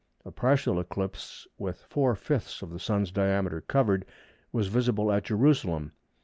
[0.25, 4.03] A partial eclipse with four fifths of the Sun's diameter covered
[4.51, 5.91] was visible at Jerusalem.